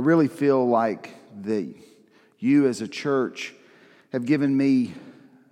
[0.00, 1.74] I really feel like that
[2.38, 3.52] you as a church
[4.14, 4.94] have given me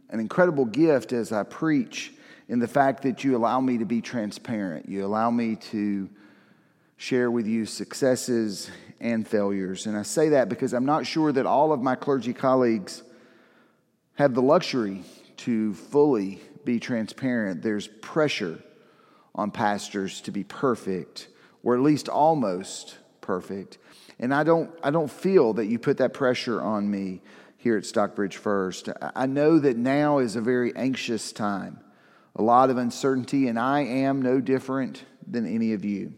[0.08, 2.14] an incredible gift as I preach
[2.48, 4.88] in the fact that you allow me to be transparent.
[4.88, 6.08] You allow me to
[6.96, 9.84] share with you successes and failures.
[9.84, 13.02] And I say that because I'm not sure that all of my clergy colleagues
[14.14, 15.02] have the luxury
[15.44, 17.60] to fully be transparent.
[17.60, 18.58] There's pressure
[19.34, 21.28] on pastors to be perfect,
[21.62, 23.76] or at least almost perfect.
[24.20, 27.22] And I don't, I don't feel that you put that pressure on me
[27.56, 28.88] here at Stockbridge First.
[29.14, 31.80] I know that now is a very anxious time,
[32.34, 36.14] a lot of uncertainty, and I am no different than any of you.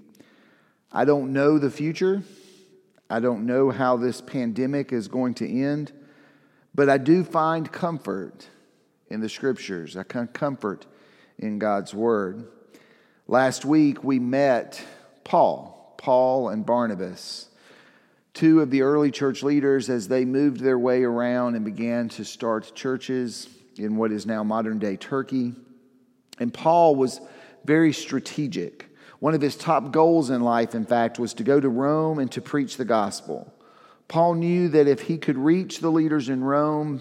[0.92, 2.22] I don't know the future.
[3.08, 5.92] I don't know how this pandemic is going to end,
[6.74, 8.46] but I do find comfort
[9.08, 9.96] in the scriptures.
[9.96, 10.86] I find comfort
[11.38, 12.46] in God's word.
[13.26, 14.82] Last week we met
[15.24, 17.49] Paul, Paul and Barnabas,
[18.34, 22.24] two of the early church leaders as they moved their way around and began to
[22.24, 25.54] start churches in what is now modern day Turkey.
[26.38, 27.20] And Paul was
[27.64, 28.86] very strategic.
[29.18, 32.30] One of his top goals in life, in fact, was to go to Rome and
[32.32, 33.52] to preach the gospel.
[34.08, 37.00] Paul knew that if he could reach the leaders in Rome,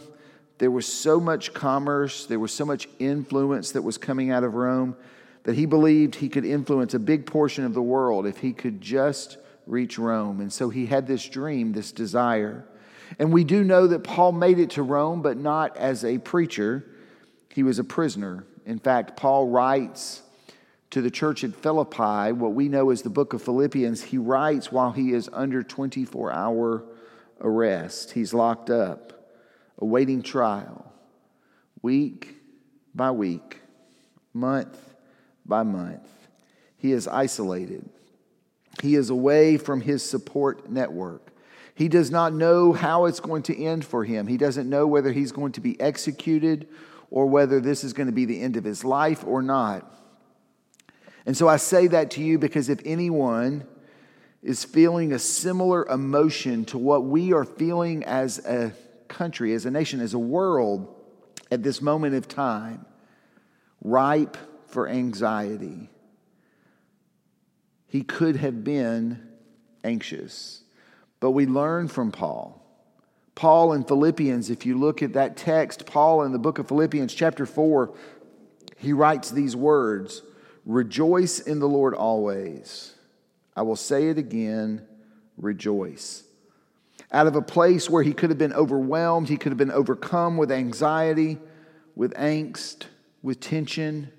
[0.58, 4.56] there was so much commerce, there was so much influence that was coming out of
[4.56, 4.96] Rome
[5.44, 8.82] that he believed he could influence a big portion of the world if he could
[8.82, 9.38] just
[9.70, 10.42] reach Rome.
[10.42, 12.66] And so he had this dream, this desire.
[13.18, 16.86] And we do know that Paul made it to Rome, but not as a preacher.
[17.50, 18.46] He was a prisoner.
[18.66, 20.22] In fact, Paul writes
[20.92, 24.72] to the church at Philippi, what we know as the book of Philippians, he writes
[24.72, 26.84] while he is under 24 hour
[27.42, 28.12] arrest.
[28.12, 29.34] He's locked up,
[29.78, 30.92] awaiting trial,
[31.82, 32.38] week
[32.96, 33.62] by week,
[34.34, 34.78] month
[35.46, 36.08] by month.
[36.78, 37.88] He is isolated.
[38.82, 41.32] He is away from his support network.
[41.76, 44.28] He does not know how it's going to end for him.
[44.28, 46.68] He doesn't know whether he's going to be executed
[47.10, 49.90] or whether this is going to be the end of his life or not.
[51.26, 53.66] And so I say that to you because if anyone
[54.42, 58.74] is feeling a similar emotion to what we are feeling as a
[59.08, 60.96] country, as a nation, as a world
[61.52, 62.86] at this moment of time,
[63.82, 64.38] ripe
[64.68, 65.90] for anxiety,
[67.90, 69.22] he could have been
[69.84, 70.62] anxious.
[71.20, 72.56] But we learn from Paul.
[73.36, 77.14] Paul in Philippians, if you look at that text, Paul in the book of Philippians,
[77.14, 77.94] chapter 4,
[78.78, 80.22] he writes these words
[80.66, 82.94] Rejoice in the Lord always.
[83.56, 84.86] I will say it again
[85.38, 86.24] rejoice.
[87.12, 90.38] Out of a place where he could have been overwhelmed, he could have been overcome
[90.38, 91.40] with anxiety,
[91.96, 92.86] with angst,
[93.24, 94.12] with tension,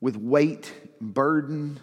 [0.00, 1.80] with weight, burden,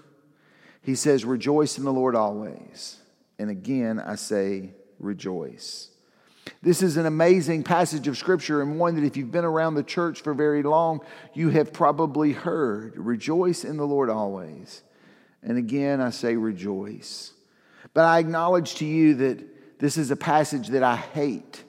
[0.82, 2.98] he says, Rejoice in the Lord always.
[3.40, 5.90] And again, I say, Rejoice.
[6.62, 9.84] This is an amazing passage of Scripture, and one that if you've been around the
[9.84, 11.02] church for very long,
[11.34, 12.98] you have probably heard.
[12.98, 14.84] Rejoice in the Lord always.
[15.44, 17.34] And again, I say rejoice.
[17.94, 21.64] But I acknowledge to you that this is a passage that I hate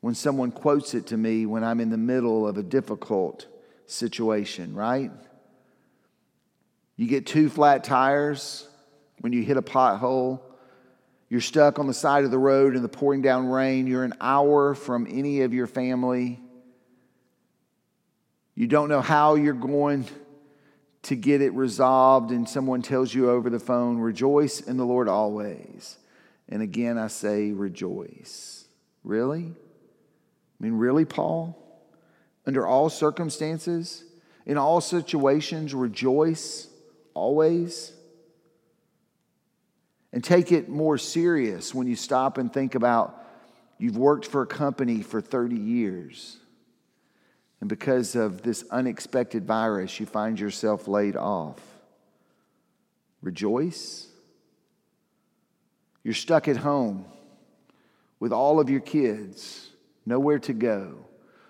[0.00, 3.46] when someone quotes it to me when I'm in the middle of a difficult
[3.86, 5.10] situation, right?
[7.00, 8.68] You get two flat tires
[9.20, 10.40] when you hit a pothole
[11.30, 13.86] you're stuck on the side of the road in the pouring down rain.
[13.86, 16.40] You're an hour from any of your family.
[18.56, 20.06] You don't know how you're going
[21.02, 25.08] to get it resolved, and someone tells you over the phone, Rejoice in the Lord
[25.08, 25.98] always.
[26.48, 28.64] And again, I say, Rejoice.
[29.04, 29.44] Really?
[29.44, 31.56] I mean, really, Paul?
[32.44, 34.02] Under all circumstances,
[34.46, 36.66] in all situations, rejoice
[37.14, 37.92] always?
[40.12, 43.16] And take it more serious when you stop and think about
[43.78, 46.36] you've worked for a company for 30 years.
[47.60, 51.60] And because of this unexpected virus, you find yourself laid off.
[53.22, 54.08] Rejoice.
[56.02, 57.04] You're stuck at home
[58.18, 59.70] with all of your kids,
[60.06, 61.06] nowhere to go,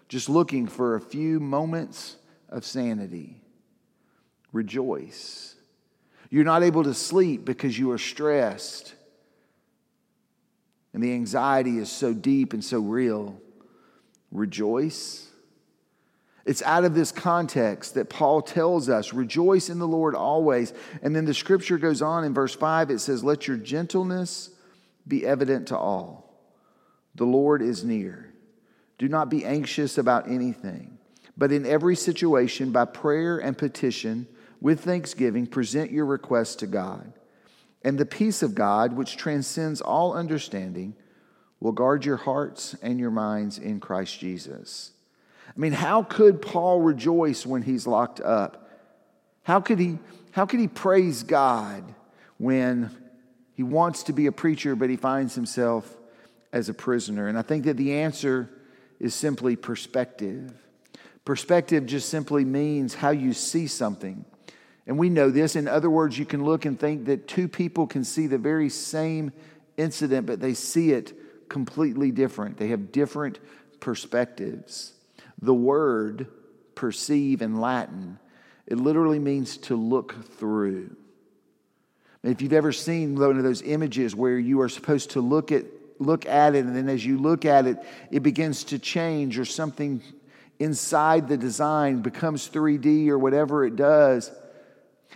[0.08, 2.16] just looking for a few moments
[2.48, 3.40] of sanity.
[4.52, 5.54] Rejoice.
[6.30, 8.94] You're not able to sleep because you are stressed.
[10.92, 13.40] And the anxiety is so deep and so real.
[14.30, 15.28] Rejoice.
[16.44, 20.72] It's out of this context that Paul tells us, rejoice in the Lord always.
[21.02, 24.50] And then the scripture goes on in verse 5, it says, Let your gentleness
[25.06, 26.42] be evident to all.
[27.14, 28.32] The Lord is near.
[28.98, 30.98] Do not be anxious about anything,
[31.36, 34.26] but in every situation, by prayer and petition,
[34.60, 37.12] with thanksgiving, present your requests to God.
[37.82, 40.94] And the peace of God, which transcends all understanding,
[41.60, 44.92] will guard your hearts and your minds in Christ Jesus.
[45.48, 48.70] I mean, how could Paul rejoice when he's locked up?
[49.42, 49.98] How could he,
[50.32, 51.82] how could he praise God
[52.38, 52.90] when
[53.54, 55.96] he wants to be a preacher, but he finds himself
[56.52, 57.28] as a prisoner?
[57.28, 58.48] And I think that the answer
[58.98, 60.52] is simply perspective.
[61.24, 64.24] Perspective just simply means how you see something.
[64.90, 65.54] And we know this.
[65.54, 68.68] In other words, you can look and think that two people can see the very
[68.68, 69.30] same
[69.76, 72.56] incident, but they see it completely different.
[72.56, 73.38] They have different
[73.78, 74.92] perspectives.
[75.40, 76.26] The word
[76.74, 78.18] perceive in Latin,
[78.66, 80.96] it literally means to look through.
[82.24, 85.66] If you've ever seen one of those images where you are supposed to look at
[86.00, 87.76] look at it and then as you look at it
[88.10, 90.02] it begins to change or something
[90.58, 94.32] inside the design becomes 3D or whatever it does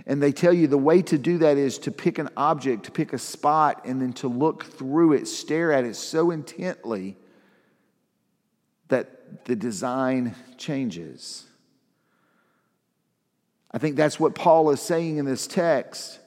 [0.07, 2.91] and they tell you the way to do that is to pick an object, to
[2.91, 7.17] pick a spot, and then to look through it, stare at it so intently
[8.89, 11.45] that the design changes.
[13.71, 16.19] I think that's what Paul is saying in this text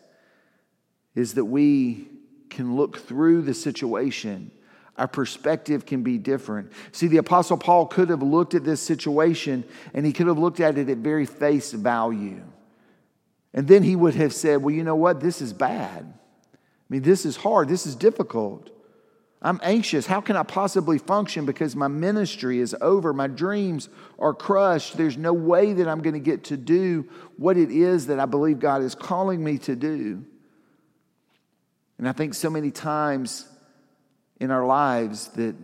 [1.16, 2.08] is that we
[2.50, 4.52] can look through the situation.
[4.98, 6.72] Our perspective can be different.
[6.92, 10.60] See, the Apostle Paul could have looked at this situation and he could have looked
[10.60, 12.42] at it at very face value.
[13.58, 15.20] And then he would have said, Well, you know what?
[15.20, 16.06] This is bad.
[16.54, 16.58] I
[16.90, 17.68] mean, this is hard.
[17.68, 18.70] This is difficult.
[19.42, 20.06] I'm anxious.
[20.06, 23.14] How can I possibly function because my ministry is over?
[23.14, 23.90] My dreams
[24.20, 24.96] are crushed.
[24.96, 28.26] There's no way that I'm going to get to do what it is that I
[28.26, 30.24] believe God is calling me to do.
[31.98, 33.48] And I think so many times
[34.40, 35.56] in our lives that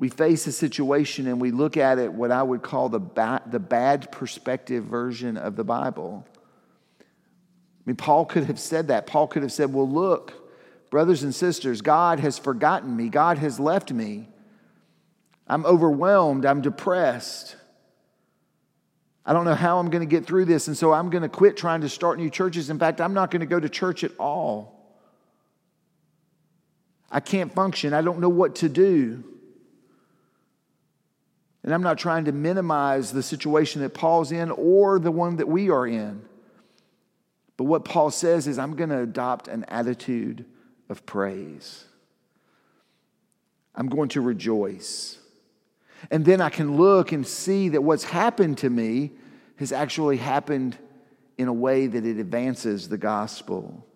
[0.00, 3.42] we face a situation and we look at it what I would call the, ba-
[3.44, 6.26] the bad perspective version of the Bible.
[6.98, 7.04] I
[7.84, 9.06] mean, Paul could have said that.
[9.06, 10.32] Paul could have said, Well, look,
[10.88, 14.26] brothers and sisters, God has forgotten me, God has left me.
[15.46, 17.56] I'm overwhelmed, I'm depressed.
[19.26, 21.28] I don't know how I'm going to get through this, and so I'm going to
[21.28, 22.70] quit trying to start new churches.
[22.70, 24.96] In fact, I'm not going to go to church at all.
[27.10, 29.24] I can't function, I don't know what to do.
[31.62, 35.48] And I'm not trying to minimize the situation that Paul's in or the one that
[35.48, 36.22] we are in.
[37.56, 40.46] But what Paul says is, I'm going to adopt an attitude
[40.88, 41.84] of praise.
[43.74, 45.18] I'm going to rejoice.
[46.10, 49.12] And then I can look and see that what's happened to me
[49.56, 50.78] has actually happened
[51.36, 53.86] in a way that it advances the gospel.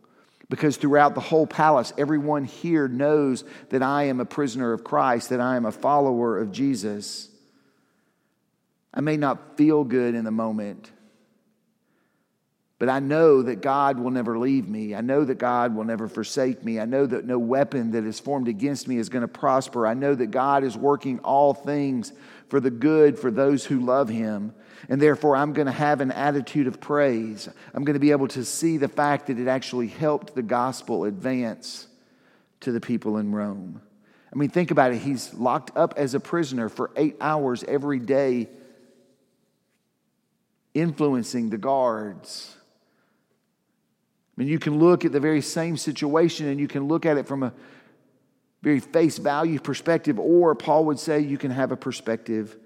[0.51, 5.31] Because throughout the whole palace, everyone here knows that I am a prisoner of Christ,
[5.31, 7.31] that I am a follower of Jesus.
[8.95, 10.93] I may not feel good in the moment,
[12.79, 14.95] but I know that God will never leave me.
[14.95, 16.79] I know that God will never forsake me.
[16.79, 19.87] I know that no weapon that is formed against me is going to prosper.
[19.87, 22.13] I know that God is working all things
[22.49, 24.55] for the good for those who love Him.
[24.89, 27.49] And therefore, I'm going to have an attitude of praise.
[27.73, 31.05] I'm going to be able to see the fact that it actually helped the gospel
[31.05, 31.89] advance
[32.61, 33.81] to the people in Rome.
[34.33, 34.99] I mean, think about it.
[34.99, 38.49] He's locked up as a prisoner for eight hours every day
[40.75, 42.57] influencing the guards.
[44.37, 47.17] I mean, you can look at the very same situation and you can look at
[47.17, 47.53] it from a
[48.63, 52.57] very face value perspective, or Paul would say you can have a perspective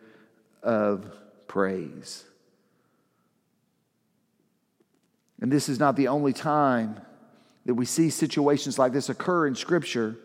[0.62, 1.12] of
[1.46, 2.24] praise.
[5.40, 7.00] And this is not the only time
[7.66, 10.16] that we see situations like this occur in Scripture.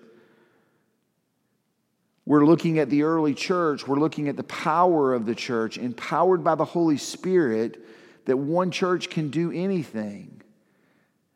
[2.25, 3.88] We're looking at the early church.
[3.88, 7.86] We're looking at the power of the church, empowered by the Holy Spirit,
[8.25, 10.42] that one church can do anything.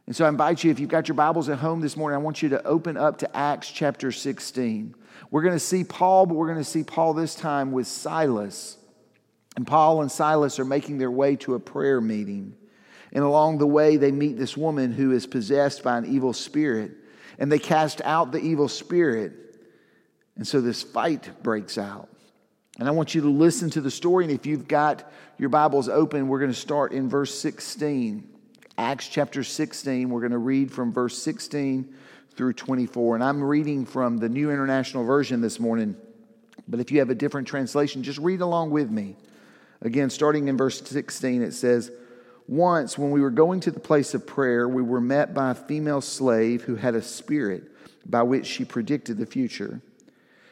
[0.06, 2.22] And so I invite you, if you've got your Bibles at home this morning, I
[2.22, 4.96] want you to open up to Acts chapter 16.
[5.30, 8.78] We're going to see Paul, but we're going to see Paul this time with Silas.
[9.58, 12.56] And Paul and Silas are making their way to a prayer meeting.
[13.12, 16.92] And along the way, they meet this woman who is possessed by an evil spirit.
[17.38, 19.34] And they cast out the evil spirit.
[20.38, 22.10] And so this fight breaks out.
[22.80, 24.24] And I want you to listen to the story.
[24.24, 28.30] And if you've got your Bibles open, we're going to start in verse 16.
[28.78, 30.10] Acts chapter 16.
[30.10, 31.92] We're going to read from verse 16
[32.36, 33.16] through 24.
[33.16, 35.96] And I'm reading from the New International Version this morning.
[36.68, 39.16] But if you have a different translation, just read along with me.
[39.82, 41.92] Again, starting in verse 16, it says,
[42.48, 45.56] Once, when we were going to the place of prayer, we were met by a
[45.56, 47.64] female slave who had a spirit
[48.06, 49.82] by which she predicted the future.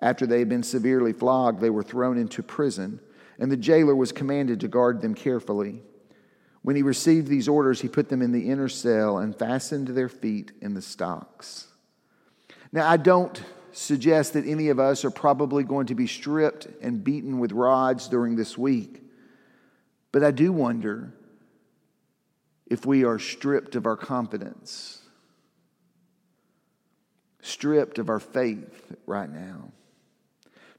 [0.00, 3.00] After they had been severely flogged, they were thrown into prison,
[3.38, 5.82] and the jailer was commanded to guard them carefully.
[6.62, 10.08] When he received these orders, he put them in the inner cell and fastened their
[10.08, 11.68] feet in the stocks.
[12.72, 17.02] Now, I don't suggest that any of us are probably going to be stripped and
[17.02, 19.02] beaten with rods during this week,
[20.12, 21.12] but I do wonder
[22.66, 25.00] if we are stripped of our confidence,
[27.40, 29.72] stripped of our faith right now.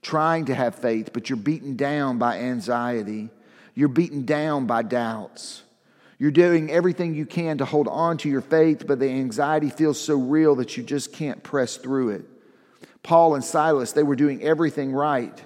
[0.02, 3.30] Trying to have faith, but you're beaten down by anxiety,
[3.76, 5.64] you're beaten down by doubts.
[6.18, 10.00] You're doing everything you can to hold on to your faith, but the anxiety feels
[10.00, 12.26] so real that you just can't press through it.
[13.04, 15.42] Paul and Silas, they were doing everything right,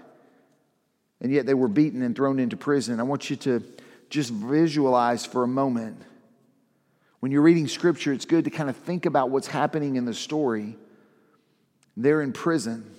[1.21, 2.99] and yet they were beaten and thrown into prison.
[2.99, 3.63] I want you to
[4.09, 6.01] just visualize for a moment.
[7.19, 10.13] When you're reading scripture, it's good to kind of think about what's happening in the
[10.13, 10.75] story.
[11.95, 12.91] They're in prison,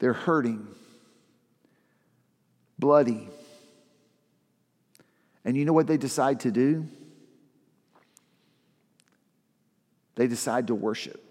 [0.00, 0.66] they're hurting,
[2.78, 3.28] bloody.
[5.44, 6.88] And you know what they decide to do?
[10.16, 11.22] They decide to worship.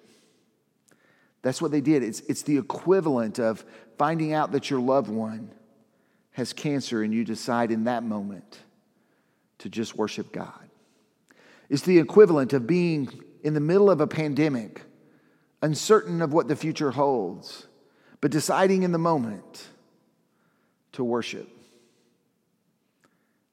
[1.41, 2.03] That's what they did.
[2.03, 3.63] It's, it's the equivalent of
[3.97, 5.51] finding out that your loved one
[6.31, 8.59] has cancer and you decide in that moment
[9.59, 10.69] to just worship God.
[11.69, 13.09] It's the equivalent of being
[13.43, 14.81] in the middle of a pandemic,
[15.61, 17.67] uncertain of what the future holds,
[18.21, 19.67] but deciding in the moment
[20.93, 21.47] to worship.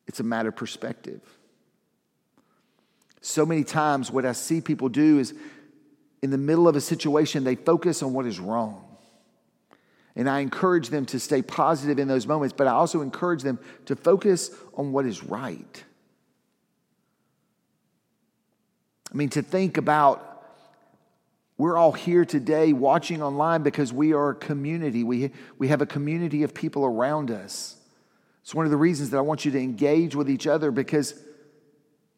[0.06, 1.20] It's a matter of perspective.
[3.20, 5.34] So many times, what I see people do is
[6.22, 8.82] in the middle of a situation, they focus on what is wrong.
[10.14, 13.58] And I encourage them to stay positive in those moments, but I also encourage them
[13.84, 15.84] to focus on what is right.
[19.12, 20.35] I mean, to think about
[21.58, 25.04] we're all here today watching online because we are a community.
[25.04, 27.76] We, we have a community of people around us.
[28.42, 31.18] It's one of the reasons that I want you to engage with each other because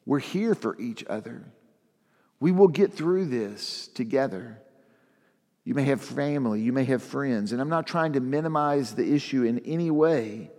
[0.05, 1.45] we're here for each other.
[2.41, 4.61] We will get through this together.
[5.65, 9.13] You may have family, you may have friends, and I'm not trying to minimize the
[9.15, 10.51] issue in any way,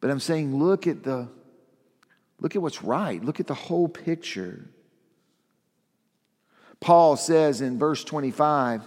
[0.00, 1.28] but I'm saying look at the
[2.40, 3.24] look at what's right.
[3.24, 4.68] Look at the whole picture.
[6.80, 8.82] Paul says in verse 25,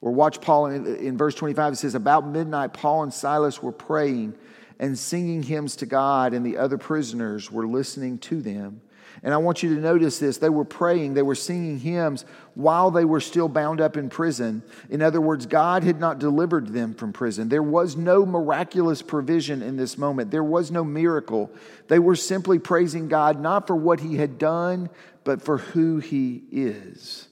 [0.00, 3.72] or watch Paul in, in, verse 25, it says, About midnight, Paul and Silas were
[3.72, 4.34] praying
[4.78, 8.80] and singing hymns to God, and the other prisoners were listening to them.
[9.22, 10.38] And I want you to notice this.
[10.38, 14.62] They were praying, they were singing hymns while they were still bound up in prison.
[14.90, 17.48] In other words, God had not delivered them from prison.
[17.48, 21.50] There was no miraculous provision in this moment, there was no miracle.
[21.88, 24.90] They were simply praising God not for what He had done,
[25.28, 27.28] but for who He is.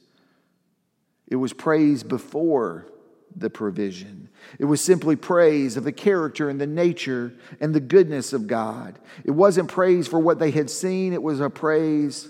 [1.29, 2.87] It was praise before
[3.35, 4.29] the provision.
[4.59, 8.99] It was simply praise of the character and the nature and the goodness of God.
[9.25, 12.29] It wasn't praise for what they had seen, it was a praise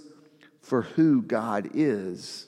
[0.62, 2.46] for who God is.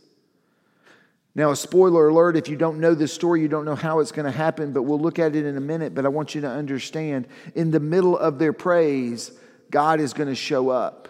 [1.35, 4.13] Now, a spoiler alert if you don't know this story, you don't know how it's
[4.13, 5.93] going to happen, but we'll look at it in a minute.
[5.93, 9.33] But I want you to understand in the middle of their praise,
[9.73, 11.09] God is going to show up.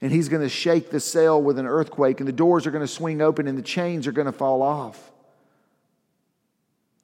[0.00, 2.84] And he's going to shake the cell with an earthquake, and the doors are going
[2.84, 5.10] to swing open, and the chains are going to fall off.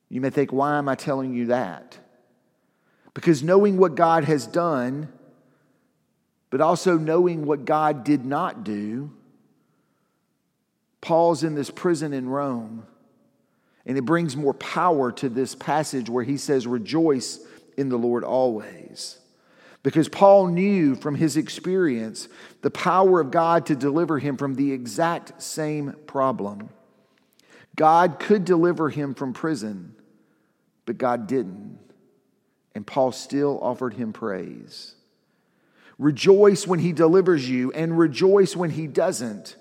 [0.08, 1.98] You may think, why am I telling you that?
[3.12, 5.12] Because knowing what God has done,
[6.50, 9.10] but also knowing what God did not do,
[11.00, 12.86] Paul's in this prison in Rome.
[13.84, 17.38] And it brings more power to this passage where he says, Rejoice
[17.76, 19.18] in the Lord always.
[19.86, 22.28] Because Paul knew from his experience
[22.60, 26.70] the power of God to deliver him from the exact same problem.
[27.76, 29.94] God could deliver him from prison,
[30.86, 31.78] but God didn't.
[32.74, 34.96] And Paul still offered him praise.
[36.00, 39.54] Rejoice when he delivers you, and rejoice when he doesn't.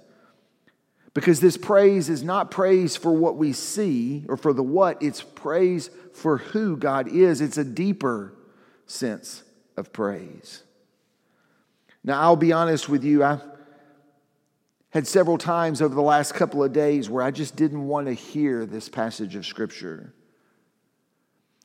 [1.13, 5.21] Because this praise is not praise for what we see or for the what, it's
[5.21, 7.41] praise for who God is.
[7.41, 8.33] It's a deeper
[8.87, 9.43] sense
[9.77, 10.63] of praise.
[12.03, 13.39] Now, I'll be honest with you, I
[14.91, 18.13] had several times over the last couple of days where I just didn't want to
[18.13, 20.13] hear this passage of Scripture.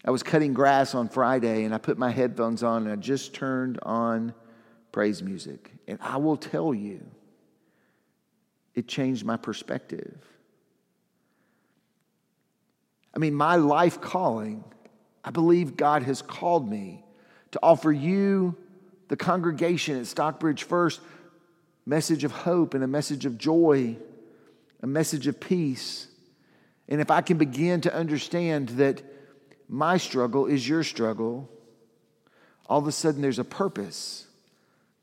[0.04, 3.34] I was cutting grass on Friday and I put my headphones on and I just
[3.34, 4.34] turned on
[4.92, 5.70] praise music.
[5.86, 7.06] And I will tell you,
[8.74, 10.16] it changed my perspective.
[13.14, 14.64] I mean, my life calling,
[15.22, 17.04] I believe God has called me
[17.52, 18.56] to offer you,
[19.08, 21.00] the congregation at Stockbridge First,
[21.84, 23.96] message of hope and a message of joy,
[24.82, 26.06] a message of peace.
[26.88, 29.02] And if I can begin to understand that
[29.68, 31.50] my struggle is your struggle,
[32.66, 34.26] all of a sudden there's a purpose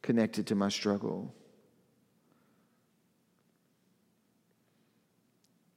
[0.02, 1.34] connected to my struggle.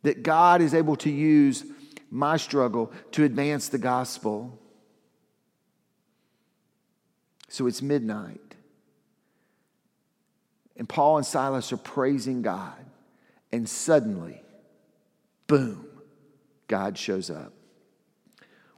[0.03, 1.65] That God is able to use
[2.11, 4.59] my struggle to advance the gospel.
[7.51, 8.55] So it's midnight.
[10.77, 12.73] And Paul and Silas are praising God.
[13.53, 14.41] And suddenly,
[15.49, 15.85] boom,
[16.69, 17.53] God shows up.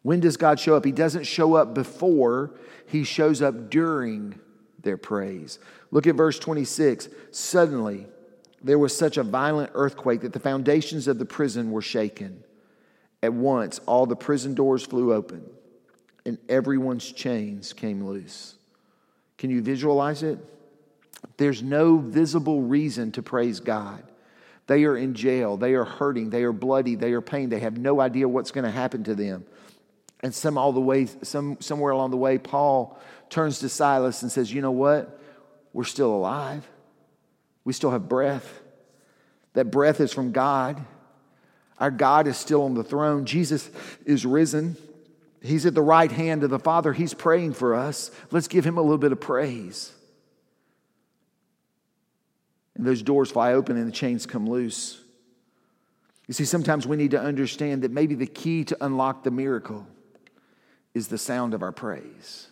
[0.00, 0.86] When does God show up?
[0.86, 2.54] He doesn't show up before,
[2.86, 4.40] he shows up during
[4.80, 5.58] their praise.
[5.90, 7.08] Look at verse 26.
[7.30, 8.06] Suddenly,
[8.64, 12.42] there was such a violent earthquake that the foundations of the prison were shaken.
[13.22, 15.44] At once, all the prison doors flew open
[16.24, 18.54] and everyone's chains came loose.
[19.42, 20.38] Can you visualize it?
[21.36, 24.04] There's no visible reason to praise God.
[24.68, 25.56] They are in jail.
[25.56, 26.30] They are hurting.
[26.30, 26.94] They are bloody.
[26.94, 27.48] They are pain.
[27.48, 29.44] They have no idea what's going to happen to them.
[30.20, 32.96] And some all the way, some, somewhere along the way, Paul
[33.30, 35.20] turns to Silas and says, You know what?
[35.72, 36.64] We're still alive.
[37.64, 38.60] We still have breath.
[39.54, 40.80] That breath is from God.
[41.80, 43.24] Our God is still on the throne.
[43.24, 43.68] Jesus
[44.06, 44.76] is risen.
[45.42, 46.92] He's at the right hand of the Father.
[46.92, 48.10] He's praying for us.
[48.30, 49.92] Let's give him a little bit of praise.
[52.76, 55.00] And those doors fly open and the chains come loose.
[56.28, 59.86] You see, sometimes we need to understand that maybe the key to unlock the miracle
[60.94, 62.46] is the sound of our praise.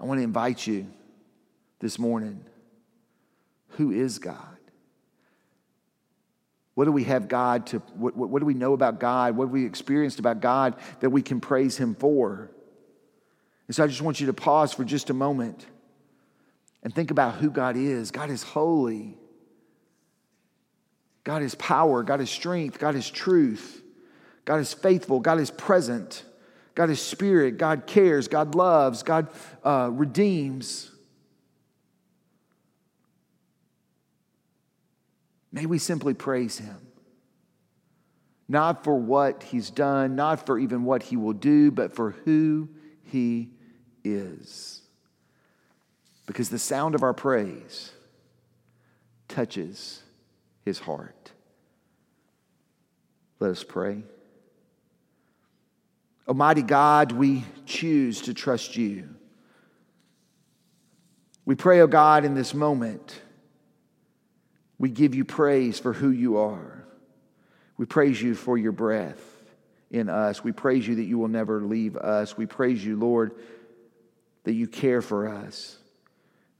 [0.00, 0.86] I want to invite you
[1.78, 2.44] this morning
[3.70, 4.57] who is God?
[6.78, 9.36] What do we have God to, what, what, do we know about God?
[9.36, 12.52] What have we experienced about God that we can praise Him for?
[13.66, 15.66] And so I just want you to pause for just a moment
[16.84, 18.12] and think about who God is.
[18.12, 19.18] God is holy,
[21.24, 23.82] God is power, God is strength, God is truth.
[24.44, 25.18] God is faithful.
[25.18, 26.22] God is present.
[26.76, 27.58] God is spirit.
[27.58, 28.28] God cares.
[28.28, 29.02] God loves.
[29.02, 29.26] God
[29.64, 30.92] uh, redeems.
[35.58, 36.76] May we simply praise him.
[38.46, 42.68] Not for what he's done, not for even what he will do, but for who
[43.02, 43.50] he
[44.04, 44.82] is.
[46.26, 47.90] Because the sound of our praise
[49.26, 50.00] touches
[50.64, 51.32] his heart.
[53.40, 54.04] Let us pray.
[56.28, 59.08] Almighty God, we choose to trust you.
[61.44, 63.22] We pray, O oh God, in this moment,
[64.78, 66.84] we give you praise for who you are.
[67.76, 69.20] We praise you for your breath
[69.90, 70.44] in us.
[70.44, 72.36] We praise you that you will never leave us.
[72.36, 73.32] We praise you, Lord,
[74.44, 75.78] that you care for us.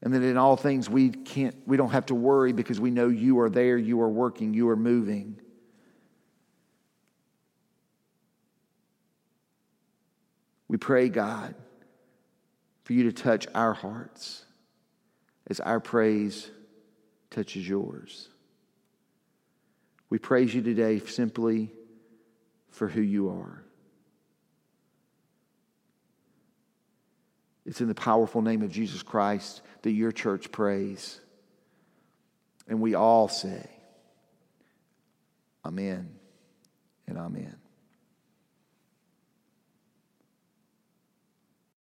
[0.02, 3.08] And that in all things we can't we don't have to worry because we know
[3.08, 5.40] you are there, you are working, you are moving.
[10.68, 11.54] We pray, God,
[12.84, 14.44] for you to touch our hearts
[15.48, 16.50] as our praise
[17.30, 18.28] touches yours.
[20.10, 21.70] We praise you today simply
[22.70, 23.62] for who you are.
[27.66, 31.20] It's in the powerful name of Jesus Christ that your church prays.
[32.66, 33.68] And we all say,
[35.66, 36.08] Amen
[37.06, 37.56] and Amen.